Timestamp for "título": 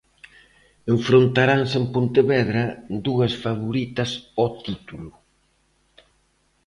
4.65-5.09